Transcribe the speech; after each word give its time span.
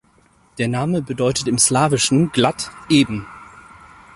Der 0.57 0.67
Name 0.67 1.03
bedeutet 1.03 1.47
im 1.47 1.59
Slawischen 1.59 2.31
"glatt, 2.31 2.71
eben". 2.89 3.27